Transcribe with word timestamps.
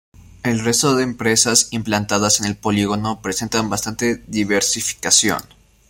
El 0.41 0.65
resto 0.65 0.95
de 0.95 1.03
empresas 1.03 1.67
implantadas 1.69 2.39
en 2.39 2.47
el 2.47 2.57
polígono 2.57 3.21
presentan 3.21 3.69
bastante 3.69 4.23
diversificación. 4.25 5.43